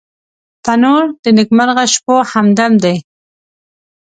[0.65, 2.95] تنور د نیکمرغه شپو همدم دی